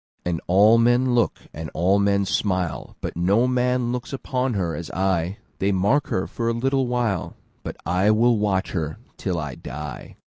And 0.25 0.41
all 0.47 0.79
men 0.79 1.13
look, 1.13 1.37
and 1.53 1.69
all 1.75 1.99
men 1.99 2.25
smile, 2.25 2.95
But 3.01 3.15
no 3.15 3.45
man 3.47 3.91
looks 3.91 4.15
on 4.33 4.55
her 4.55 4.75
as 4.75 4.89
I:They 4.95 5.71
mark 5.71 6.07
her 6.07 6.25
for 6.25 6.49
a 6.49 6.53
little 6.53 6.87
while, 6.87 7.35
But 7.61 7.77
I 7.85 8.09
will 8.09 8.39
watch 8.39 8.71
her 8.71 8.97
till 9.17 9.37
I 9.37 9.53
die. 9.53 10.15